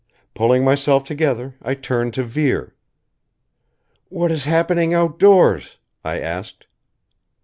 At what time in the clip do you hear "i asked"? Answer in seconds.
6.03-6.65